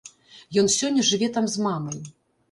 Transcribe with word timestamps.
Ён 0.61 0.69
сёння 0.75 1.03
жыве 1.09 1.29
там 1.35 1.45
з 1.57 1.65
мамай. 1.65 1.99